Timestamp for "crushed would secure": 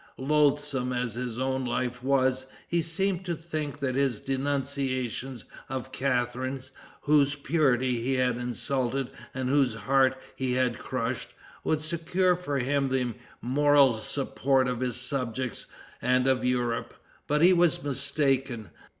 10.79-12.35